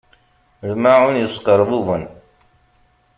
Lmaεun 0.71 1.15
yesqerbuben. 1.19 2.03